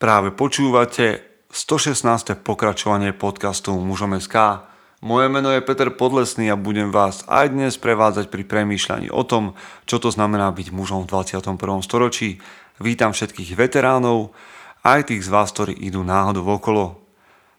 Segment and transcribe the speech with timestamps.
[0.00, 1.20] Práve počúvate
[1.52, 2.40] 116.
[2.40, 4.64] pokračovanie podcastu Mužom.sk.
[5.04, 9.52] Moje meno je Peter Podlesný a budem vás aj dnes prevádzať pri premýšľaní o tom,
[9.84, 11.84] čo to znamená byť mužom v 21.
[11.84, 12.40] storočí.
[12.80, 14.32] Vítam všetkých veteránov,
[14.88, 16.96] aj tých z vás, ktorí idú náhodou okolo.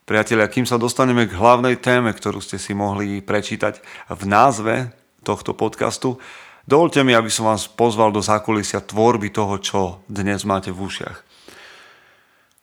[0.10, 4.90] Priatelia, kým sa dostaneme k hlavnej téme, ktorú ste si mohli prečítať v názve
[5.22, 6.18] tohto podcastu,
[6.66, 11.30] dovolte mi, aby som vás pozval do zákulisia tvorby toho, čo dnes máte v ušiach.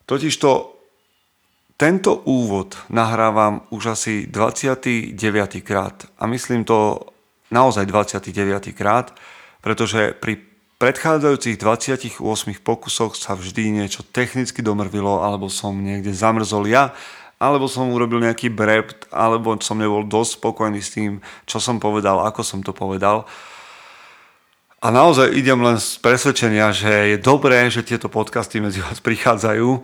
[0.09, 0.73] Totižto
[1.77, 5.13] tento úvod nahrávam už asi 29.
[5.61, 7.05] krát a myslím to
[7.53, 8.73] naozaj 29.
[8.73, 9.13] krát,
[9.61, 10.41] pretože pri
[10.81, 12.25] predchádzajúcich 28
[12.65, 16.97] pokusoch sa vždy niečo technicky domrvilo, alebo som niekde zamrzol ja,
[17.37, 22.25] alebo som urobil nejaký brept, alebo som nebol dosť spokojný s tým, čo som povedal,
[22.25, 23.29] ako som to povedal.
[24.79, 29.83] A naozaj idem len z presvedčenia, že je dobré, že tieto podcasty medzi vás prichádzajú.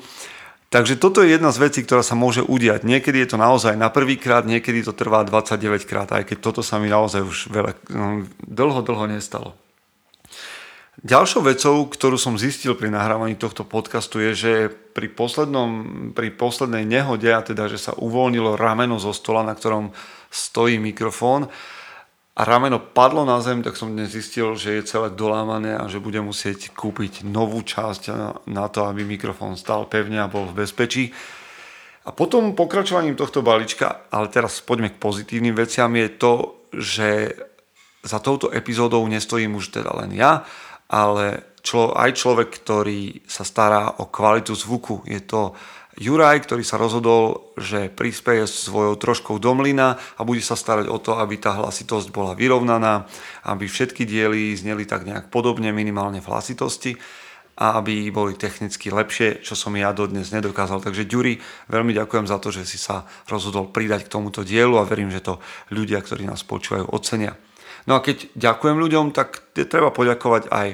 [0.71, 2.87] Takže toto je jedna z vecí, ktorá sa môže udiať.
[2.87, 6.63] Niekedy je to naozaj na prvý krát, niekedy to trvá 29 krát, aj keď toto
[6.63, 9.59] sa mi naozaj už veľa, no, dlho, dlho nestalo.
[11.03, 14.53] Ďalšou vecou, ktorú som zistil pri nahrávaní tohto podcastu je, že
[14.95, 15.71] pri, poslednom,
[16.15, 19.91] pri poslednej nehode, a teda, že sa uvoľnilo rameno zo stola, na ktorom
[20.31, 21.51] stojí mikrofón,
[22.35, 26.03] a rameno padlo na zem, tak som dnes zistil, že je celé dolámané a že
[26.03, 28.11] budem musieť kúpiť novú časť
[28.51, 31.15] na to, aby mikrofón stal pevne a bol v bezpečí.
[32.05, 36.33] A potom pokračovaním tohto balíčka, ale teraz poďme k pozitívnym veciam, je to,
[36.75, 37.09] že
[38.05, 40.43] za touto epizódou nestojím už teda len ja,
[40.91, 45.07] ale aj človek, ktorý sa stará o kvalitu zvuku.
[45.09, 45.57] Je to
[45.95, 50.99] Juraj, ktorý sa rozhodol, že prispieje svojou troškou do mlyna a bude sa starať o
[50.99, 53.07] to, aby tá hlasitosť bola vyrovnaná,
[53.47, 56.99] aby všetky diely zneli tak nejak podobne, minimálne v hlasitosti
[57.55, 60.83] a aby boli technicky lepšie, čo som ja dodnes nedokázal.
[60.83, 61.39] Takže Ďuri,
[61.71, 65.23] veľmi ďakujem za to, že si sa rozhodol pridať k tomuto dielu a verím, že
[65.23, 65.39] to
[65.71, 67.39] ľudia, ktorí nás počúvajú, ocenia.
[67.87, 70.69] No a keď ďakujem ľuďom, tak treba poďakovať aj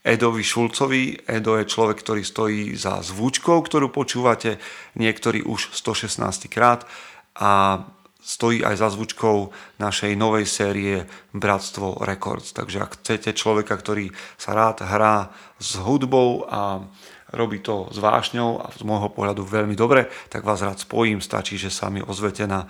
[0.00, 1.28] Edovi Šulcovi.
[1.28, 4.56] Edo je človek, ktorý stojí za zvučkou, ktorú počúvate,
[4.96, 6.88] niektorí už 116 krát
[7.36, 7.84] a
[8.20, 12.52] stojí aj za zvučkou našej novej série Bratstvo Records.
[12.52, 16.84] Takže ak chcete človeka, ktorý sa rád hrá s hudbou a
[17.32, 21.22] robí to s vášňou a z môjho pohľadu veľmi dobre, tak vás rád spojím.
[21.22, 22.66] Stačí, že sa mi ozvete na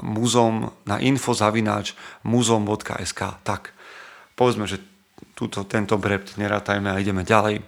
[0.00, 3.20] muzom, na infozavináč muzom.sk.
[3.42, 3.74] Tak,
[4.38, 4.93] povedzme, že
[5.32, 7.64] túto, tento brept nerátajme a ideme ďalej.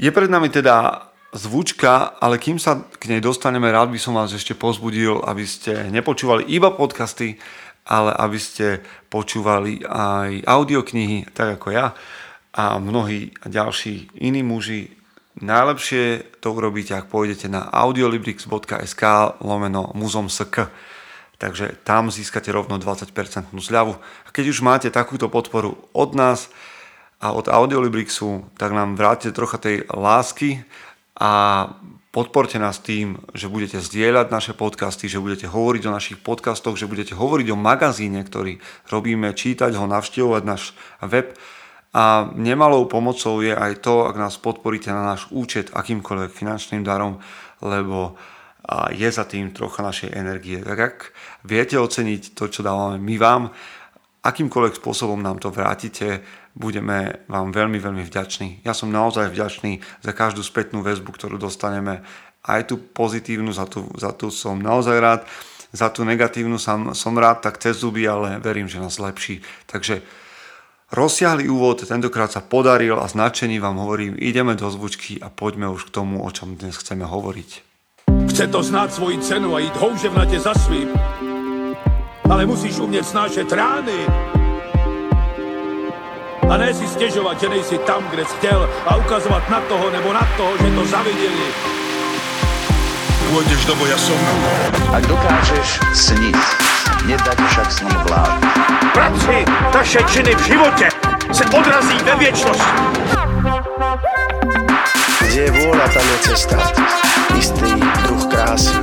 [0.00, 4.34] Je pred nami teda zvučka, ale kým sa k nej dostaneme, rád by som vás
[4.34, 7.38] ešte pozbudil, aby ste nepočúvali iba podcasty,
[7.86, 11.94] ale aby ste počúvali aj audioknihy, tak ako ja
[12.50, 14.90] a mnohí ďalší iní muži.
[15.40, 19.02] Najlepšie to urobíte, ak pôjdete na audiolibrix.sk
[19.40, 20.66] lomeno muzom.sk
[21.40, 23.08] takže tam získate rovno 20%
[23.56, 23.96] zľavu.
[23.96, 26.52] A keď už máte takúto podporu od nás
[27.16, 30.60] a od Audiolibrixu, tak nám vráte trocha tej lásky
[31.16, 31.64] a
[32.12, 36.90] podporte nás tým, že budete zdieľať naše podcasty, že budete hovoriť o našich podcastoch, že
[36.90, 38.60] budete hovoriť o magazíne, ktorý
[38.92, 41.32] robíme, čítať ho, navštevovať náš web.
[41.90, 47.18] A nemalou pomocou je aj to, ak nás podporíte na náš účet akýmkoľvek finančným darom,
[47.64, 48.14] lebo
[48.64, 50.60] a je za tým trocha našej energie.
[50.60, 50.96] Tak ak
[51.48, 53.42] viete oceniť to, čo dávame my vám,
[54.20, 56.20] akýmkoľvek spôsobom nám to vrátite,
[56.52, 58.60] budeme vám veľmi, veľmi vďační.
[58.66, 62.04] Ja som naozaj vďačný za každú spätnú väzbu, ktorú dostaneme.
[62.40, 65.20] Aj tú pozitívnu, za tú, za tú som naozaj rád.
[65.70, 69.38] Za tú negatívnu som, som rád tak cez zuby, ale verím, že nás lepší.
[69.70, 70.02] Takže
[70.90, 75.86] rozsiahly úvod tentokrát sa podaril a značení vám hovorím, ideme do zvučky a poďme už
[75.86, 77.69] k tomu, o čom dnes chceme hovoriť.
[78.28, 80.88] Chce to znát svoji cenu a jít houževnatě za svým.
[82.30, 84.06] Ale musíš umět snášet rány.
[86.50, 90.12] A ne si stěžovat, že nejsi tam, kde jsi chtěl a ukazovat na toho nebo
[90.12, 91.46] na toho, že to zaviděli.
[93.30, 94.18] Pôjdeš do boja som.
[94.90, 96.34] Ak dokážeš sniť,
[97.06, 98.42] nedať však sním vlád.
[98.90, 100.88] Práci taše činy v životě
[101.30, 102.82] se odrazí ve věčnosti.
[105.40, 106.56] Kde je vôľa, tam je cesta.
[107.32, 107.72] Istý
[108.04, 108.76] druh krásy.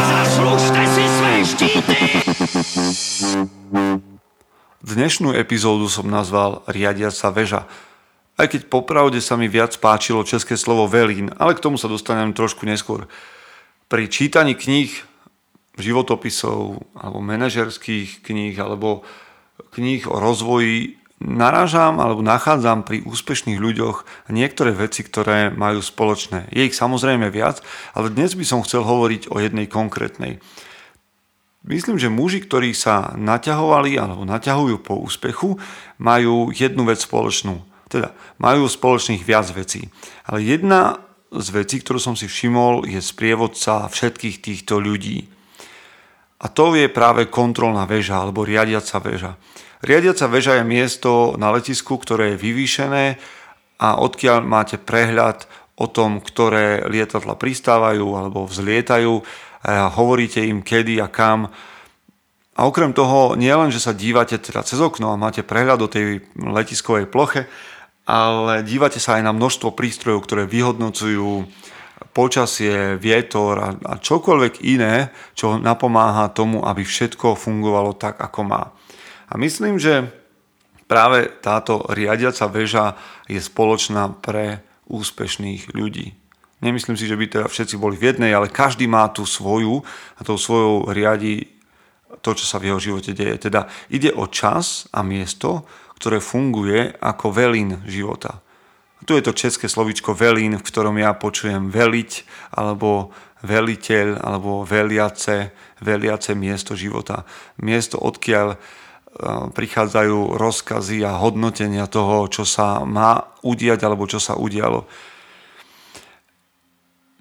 [0.00, 1.98] Zaslužte si své štíty!
[4.80, 7.68] Dnešnú epizódu som nazval Riadiaca väža.
[8.40, 12.32] Aj keď popravde sa mi viac páčilo české slovo velín, ale k tomu sa dostanem
[12.32, 13.04] trošku neskôr.
[13.92, 14.88] Pri čítaní kníh,
[15.76, 19.04] životopisov alebo manažerských kníh alebo
[19.76, 26.50] kníh o rozvoji narážam alebo nachádzam pri úspešných ľuďoch niektoré veci, ktoré majú spoločné.
[26.50, 27.62] Je ich samozrejme viac,
[27.94, 30.42] ale dnes by som chcel hovoriť o jednej konkrétnej.
[31.62, 35.62] Myslím, že muži, ktorí sa naťahovali alebo naťahujú po úspechu,
[36.02, 37.62] majú jednu vec spoločnú.
[37.86, 38.10] Teda
[38.42, 39.86] majú spoločných viac vecí.
[40.26, 40.98] Ale jedna
[41.30, 45.30] z vecí, ktorú som si všimol, je sprievodca všetkých týchto ľudí.
[46.42, 49.38] A to je práve kontrolná väža alebo riadiaca väža.
[49.82, 53.18] Riadiaca väža je miesto na letisku, ktoré je vyvýšené
[53.82, 59.26] a odkiaľ máte prehľad o tom, ktoré lietadla pristávajú alebo vzlietajú
[59.66, 61.50] a hovoríte im kedy a kam.
[62.54, 66.22] A okrem toho, nielen, že sa dívate teda cez okno a máte prehľad do tej
[66.38, 67.50] letiskovej ploche,
[68.06, 71.42] ale dívate sa aj na množstvo prístrojov, ktoré vyhodnocujú
[72.14, 78.62] počasie, vietor a, a čokoľvek iné, čo napomáha tomu, aby všetko fungovalo tak, ako má.
[79.32, 80.12] A myslím, že
[80.84, 84.60] práve táto riadiaca väža je spoločná pre
[84.92, 86.12] úspešných ľudí.
[86.60, 89.80] Nemyslím si, že by teda všetci boli v jednej, ale každý má tú svoju
[90.14, 91.48] a tou svojou riadi
[92.20, 93.48] to, čo sa v jeho živote deje.
[93.50, 95.64] Teda ide o čas a miesto,
[95.98, 98.44] ktoré funguje ako velín života.
[99.02, 102.10] Tu je to české slovičko velín, v ktorom ja počujem veliť,
[102.54, 103.10] alebo
[103.42, 105.50] veliteľ, alebo veliace,
[105.82, 107.26] veliace miesto života.
[107.58, 108.54] Miesto, odkiaľ
[109.52, 114.88] prichádzajú rozkazy a hodnotenia toho, čo sa má udiať, alebo čo sa udialo.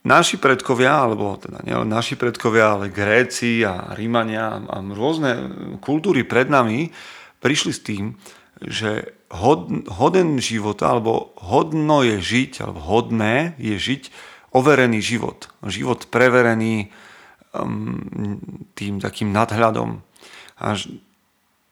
[0.02, 6.50] Naši predkovia, alebo teda nielen naši predkovia, ale Gréci a Rímania a rôzne kultúry pred
[6.50, 6.90] nami
[7.38, 8.18] prišli s tým,
[8.66, 14.04] že hod, hoden života, alebo hodno je žiť, alebo hodné je žiť
[14.58, 15.54] overený život.
[15.70, 16.90] Život preverený
[17.54, 18.42] um,
[18.74, 20.02] tým takým nadhľadom.
[20.58, 20.90] Až,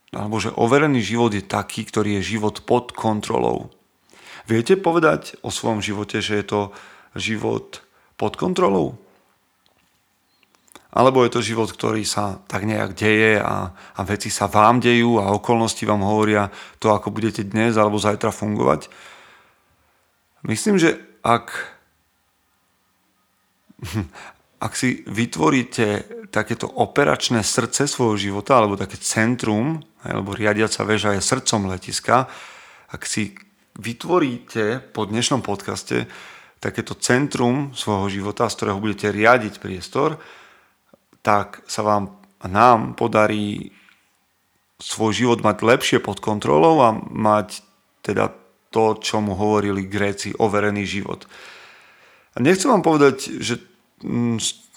[0.09, 3.69] alebo že overený život je taký, ktorý je život pod kontrolou.
[4.49, 6.61] Viete povedať o svojom živote, že je to
[7.13, 7.85] život
[8.17, 8.97] pod kontrolou?
[10.89, 15.21] Alebo je to život, ktorý sa tak nejak deje a, a veci sa vám dejú
[15.21, 16.49] a okolnosti vám hovoria
[16.81, 18.89] to, ako budete dnes alebo zajtra fungovať.
[20.49, 21.53] Myslím, že ak,
[24.59, 31.23] ak si vytvoríte takéto operačné srdce svojho života alebo také centrum, alebo riadiaca väža je
[31.23, 32.27] srdcom letiska,
[32.91, 33.33] ak si
[33.79, 36.05] vytvoríte po dnešnom podcaste
[36.59, 40.19] takéto centrum svojho života, z ktorého budete riadiť priestor,
[41.23, 43.71] tak sa vám nám podarí
[44.79, 47.63] svoj život mať lepšie pod kontrolou a mať
[48.03, 48.31] teda
[48.71, 51.27] to, čo mu hovorili Gréci, overený život.
[52.35, 53.59] A nechcem vám povedať, že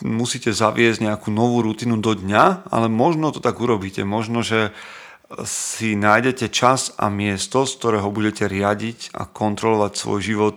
[0.03, 4.03] musíte zaviesť nejakú novú rutinu do dňa, ale možno to tak urobíte.
[4.03, 4.75] Možno, že
[5.49, 10.57] si nájdete čas a miesto, z ktorého budete riadiť a kontrolovať svoj život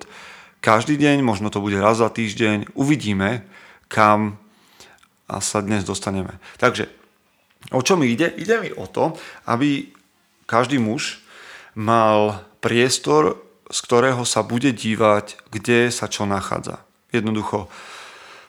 [0.60, 2.74] každý deň, možno to bude raz za týždeň.
[2.74, 3.46] Uvidíme,
[3.86, 4.42] kam
[5.30, 6.42] a sa dnes dostaneme.
[6.58, 6.90] Takže,
[7.70, 8.34] o čo mi ide?
[8.34, 9.14] Ide mi o to,
[9.46, 9.94] aby
[10.50, 11.22] každý muž
[11.78, 13.38] mal priestor,
[13.70, 16.82] z ktorého sa bude dívať, kde sa čo nachádza.
[17.14, 17.70] Jednoducho,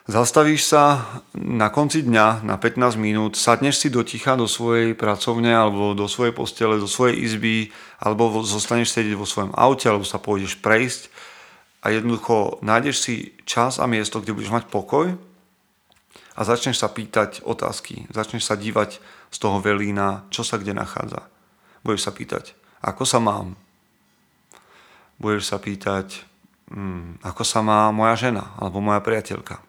[0.07, 1.03] zastavíš sa
[1.35, 6.07] na konci dňa na 15 minút, sadneš si do ticha do svojej pracovne alebo do
[6.07, 11.11] svojej postele, do svojej izby, alebo zostaneš sedieť vo svojom aute, alebo sa pôjdeš prejsť
[11.83, 15.13] a jednoducho nájdeš si čas a miesto, kde budeš mať pokoj
[16.37, 21.27] a začneš sa pýtať otázky, začneš sa dívať z toho velína, čo sa kde nachádza.
[21.83, 23.59] Budeš sa pýtať, ako sa mám.
[25.19, 26.23] Budeš sa pýtať,
[26.71, 29.66] hmm, ako sa má moja žena alebo moja priateľka.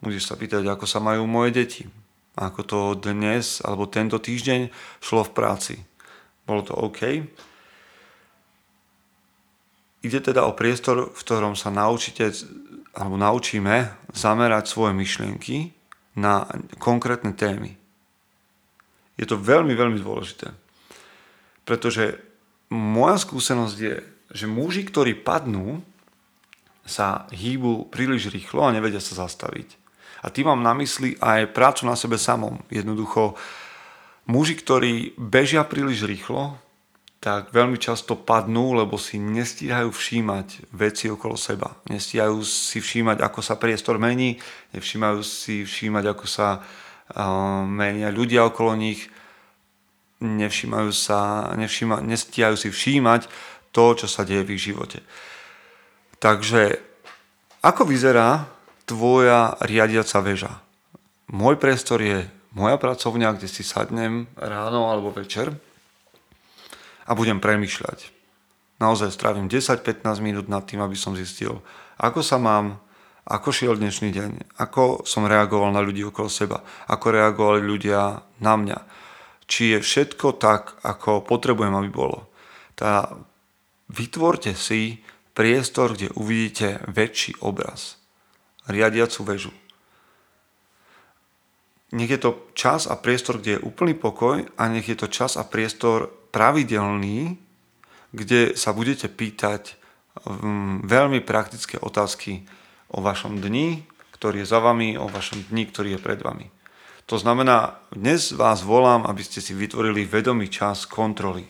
[0.00, 1.84] Budeš sa pýtať, ako sa majú moje deti.
[2.40, 4.72] Ako to dnes alebo tento týždeň
[5.04, 5.74] šlo v práci.
[6.48, 7.20] Bolo to OK?
[10.00, 12.32] Ide teda o priestor, v ktorom sa naučíte
[12.96, 15.70] alebo naučíme zamerať svoje myšlienky
[16.16, 16.48] na
[16.80, 17.76] konkrétne témy.
[19.20, 20.48] Je to veľmi, veľmi dôležité.
[21.68, 22.16] Pretože
[22.72, 23.94] moja skúsenosť je,
[24.32, 25.84] že muži, ktorí padnú,
[26.88, 29.79] sa hýbu príliš rýchlo a nevedia sa zastaviť.
[30.20, 32.60] A tým mám na mysli aj prácu na sebe samom.
[32.68, 33.34] Jednoducho,
[34.28, 36.60] muži, ktorí bežia príliš rýchlo,
[37.20, 41.68] tak veľmi často padnú, lebo si nestíhajú všímať veci okolo seba.
[41.92, 44.40] Nestíhajú si všímať, ako sa priestor mení,
[44.72, 49.12] nevšímajú si všímať, ako sa uh, menia ľudia okolo nich,
[50.24, 53.28] nevšímajú sa, nevšíma, nestíhajú si všímať
[53.68, 55.04] to, čo sa deje v ich živote.
[56.20, 56.80] Takže
[57.60, 58.48] ako vyzerá
[58.90, 60.58] tvoja riadiaca väža?
[61.30, 65.54] Môj priestor je moja pracovňa, kde si sadnem ráno alebo večer
[67.06, 68.10] a budem premyšľať.
[68.82, 71.62] Naozaj strávim 10-15 minút nad tým, aby som zistil,
[72.02, 72.82] ako sa mám,
[73.30, 76.58] ako šiel dnešný deň, ako som reagoval na ľudí okolo seba,
[76.90, 78.78] ako reagovali ľudia na mňa.
[79.46, 82.34] Či je všetko tak, ako potrebujem, aby bolo.
[82.74, 83.06] Tá,
[83.92, 84.98] vytvorte si
[85.36, 87.99] priestor, kde uvidíte väčší obraz.
[88.68, 89.52] Riadiacu väžu.
[91.90, 95.34] Nech je to čas a priestor, kde je úplný pokoj a nech je to čas
[95.34, 97.34] a priestor pravidelný,
[98.14, 99.74] kde sa budete pýtať
[100.22, 102.46] mm, veľmi praktické otázky
[102.94, 103.82] o vašom dni,
[104.14, 106.46] ktorý je za vami, o vašom dni, ktorý je pred vami.
[107.10, 111.42] To znamená, dnes vás volám, aby ste si vytvorili vedomý čas kontroly.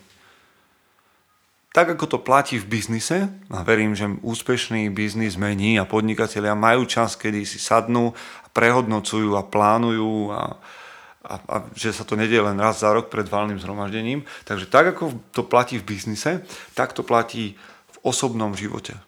[1.71, 6.83] Tak ako to platí v biznise, a verím, že úspešný biznis mení a podnikatelia majú
[6.83, 8.11] čas, kedy si sadnú,
[8.51, 10.59] prehodnocujú a plánujú a,
[11.23, 14.27] a, a že sa to nedie len raz za rok pred valným zhromaždením.
[14.43, 16.43] Takže tak, ako to platí v biznise,
[16.75, 17.55] tak to platí
[17.87, 18.99] v osobnom živote.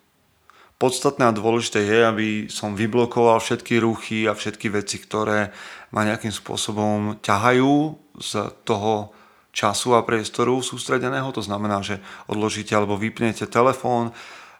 [0.79, 5.51] Podstatné a dôležité je, aby som vyblokoval všetky ruchy a všetky veci, ktoré
[5.91, 8.31] ma nejakým spôsobom ťahajú z
[8.63, 9.11] toho
[9.53, 11.29] času a priestoru sústredeného.
[11.31, 14.11] To znamená, že odložíte alebo vypnete telefón,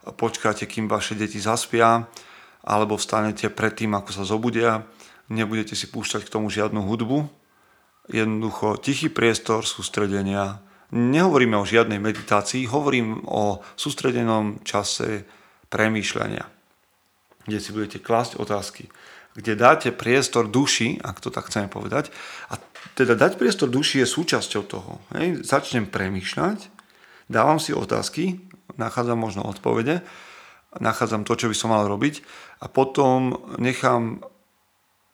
[0.05, 2.05] počkáte, kým vaše deti zaspia,
[2.63, 4.87] alebo vstanete predtým, ako sa zobudia,
[5.27, 7.27] nebudete si púšťať k tomu žiadnu hudbu,
[8.07, 10.63] jednoducho tichý priestor sústredenia.
[10.93, 15.25] Nehovoríme o žiadnej meditácii, hovorím o sústredenom čase
[15.73, 16.45] premýšľania,
[17.49, 18.93] kde si budete klásť otázky,
[19.33, 22.13] kde dáte priestor duši, ak to tak chceme povedať.
[22.53, 22.61] A
[22.93, 24.99] teda dať priestor duši je súčasťou toho.
[25.15, 25.47] Hej.
[25.47, 26.67] Začnem premýšľať,
[27.31, 28.43] dávam si otázky,
[28.75, 30.03] nachádzam možno odpovede,
[30.77, 32.21] nachádzam to, čo by som mal robiť
[32.61, 34.23] a potom nechám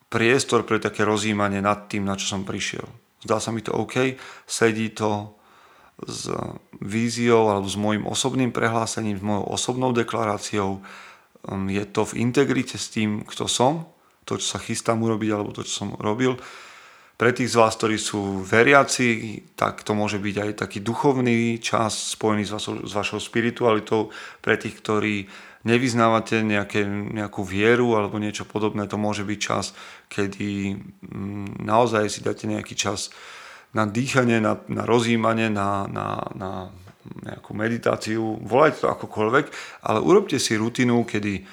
[0.10, 2.86] priestor pre také rozjímanie nad tým, na čo som prišiel.
[3.22, 5.38] Zdá sa mi to OK, sedí to
[6.08, 6.32] s
[6.80, 10.80] víziou alebo s môjim osobným prehlásením, s mojou osobnou deklaráciou.
[11.44, 13.92] Um, je to v integrite s tým, kto som,
[14.24, 16.40] to, čo sa chystám urobiť alebo to, čo som robil.
[17.20, 22.16] Pre tých z vás, ktorí sú veriaci, tak to môže byť aj taký duchovný čas
[22.16, 24.08] spojený s vašou, s vašou spiritualitou.
[24.40, 25.28] Pre tých, ktorí
[25.68, 29.76] nevyznávate nejaké, nejakú vieru alebo niečo podobné, to môže byť čas,
[30.08, 33.12] kedy mm, naozaj si dáte nejaký čas
[33.76, 36.72] na dýchanie, na, na rozjímanie, na, na, na
[37.28, 39.46] nejakú meditáciu, volajte to akokoľvek,
[39.84, 41.44] ale urobte si rutinu, kedy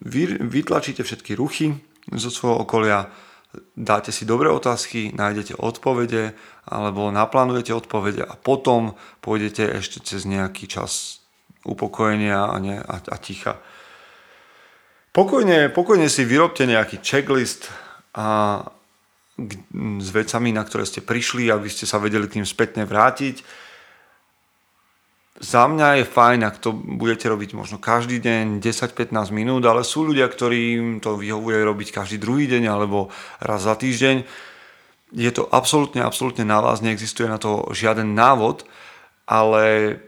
[0.00, 1.76] vy, vytlačíte všetky ruchy
[2.08, 3.12] zo svojho okolia,
[3.76, 6.34] dáte si dobré otázky, nájdete odpovede
[6.64, 11.24] alebo naplánujete odpovede a potom pôjdete ešte cez nejaký čas
[11.64, 13.56] upokojenia a, ne, a, a ticha.
[15.14, 17.70] Pokojne, pokojne si vyrobte nejaký checklist
[18.12, 18.60] a,
[19.98, 23.42] s vecami, na ktoré ste prišli, aby ste sa vedeli k tým spätne vrátiť.
[25.34, 30.06] Za mňa je fajn, ak to budete robiť možno každý deň, 10-15 minút, ale sú
[30.06, 33.10] ľudia, ktorým to vyhovuje robiť každý druhý deň alebo
[33.42, 34.22] raz za týždeň.
[35.10, 38.62] Je to absolútne, absolútne na vás, neexistuje na to žiaden návod,
[39.26, 39.98] ale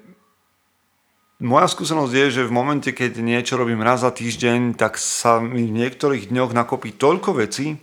[1.42, 5.66] moja skúsenosť je, že v momente, keď niečo robím raz za týždeň, tak sa mi
[5.66, 7.82] v niektorých dňoch nakopí toľko vecí,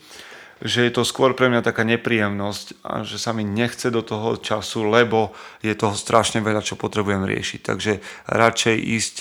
[0.64, 4.40] že je to skôr pre mňa taká nepríjemnosť a že sa mi nechce do toho
[4.40, 7.60] času, lebo je toho strašne veľa, čo potrebujem riešiť.
[7.60, 7.94] Takže
[8.32, 9.16] radšej ísť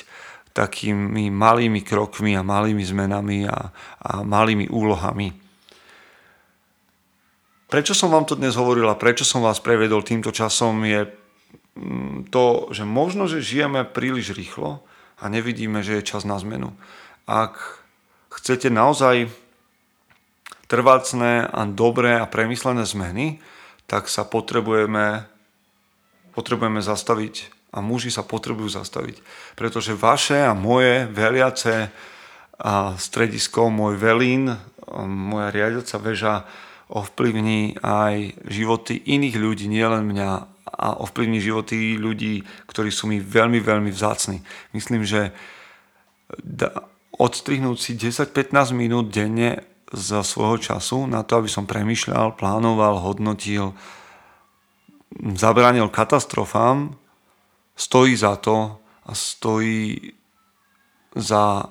[0.55, 5.35] takými malými krokmi a malými zmenami a, a malými úlohami.
[7.67, 11.23] Prečo som vám to dnes hovoril a prečo som vás prevedol týmto časom je
[11.73, 14.85] Mm, to, že možno, že žijeme príliš rýchlo
[15.17, 16.77] a nevidíme, že je čas na zmenu.
[17.25, 17.81] Ak
[18.29, 19.33] chcete naozaj
[20.73, 23.45] trvácne a dobré a premyslené zmeny,
[23.85, 25.29] tak sa potrebujeme,
[26.33, 29.21] potrebujeme zastaviť a muži sa potrebujú zastaviť.
[29.53, 31.93] Pretože vaše a moje veliace
[32.57, 34.57] a stredisko, môj velín,
[35.05, 36.35] moja riadiaca väža
[36.89, 40.31] ovplyvní aj životy iných ľudí, nielen mňa
[40.73, 44.41] a ovplyvní životy ľudí, ktorí sú mi veľmi, veľmi vzácni.
[44.73, 45.37] Myslím, že
[47.13, 53.77] odstrihnúť si 10-15 minút denne za svojho času na to, aby som premyšľal, plánoval, hodnotil,
[55.37, 56.97] zabránil katastrofám,
[57.77, 60.13] stojí za to a stojí
[61.13, 61.69] za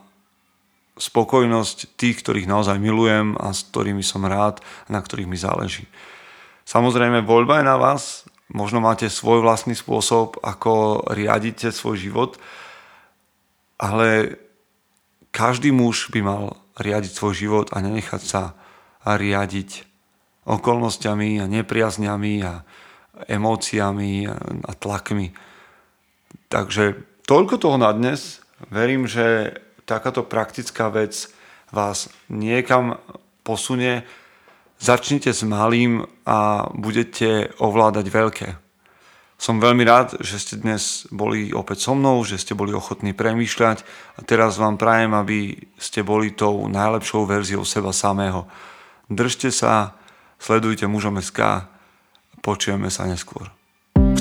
[1.01, 5.89] spokojnosť tých, ktorých naozaj milujem a s ktorými som rád a na ktorých mi záleží.
[6.69, 12.31] Samozrejme, voľba je na vás, Možno máte svoj vlastný spôsob, ako riadite svoj život,
[13.79, 14.35] ale
[15.31, 16.43] každý muž by mal
[16.79, 18.55] riadiť svoj život a nenechať sa
[19.03, 19.87] riadiť
[20.45, 22.63] okolnostiami a nepriazňami a
[23.27, 24.27] emóciami
[24.65, 25.33] a tlakmi.
[26.51, 28.43] Takže toľko toho na dnes.
[28.69, 29.57] Verím, že
[29.89, 31.33] takáto praktická vec
[31.73, 33.01] vás niekam
[33.41, 34.05] posunie.
[34.77, 38.47] Začnite s malým a budete ovládať veľké.
[39.41, 43.81] Som veľmi rád, že ste dnes boli opäť so mnou, že ste boli ochotní premýšľať
[43.81, 48.45] a teraz vám prajem, aby ste boli tou najlepšou verziou seba samého.
[49.09, 49.97] Držte sa,
[50.37, 51.65] sledujte mužom SK,
[52.45, 53.49] počujeme sa neskôr.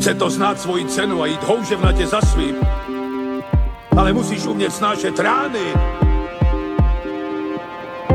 [0.00, 2.56] Chce to znát svoji cenu a jít houževnatě za svým.
[3.92, 5.76] Ale musíš umět snášet rány.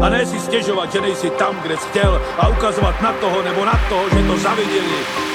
[0.02, 3.66] A ne si stěžovat, že nejsi tam, kde jsi chtěl a ukazovat na toho nebo
[3.66, 5.35] na toho, že to zaviděli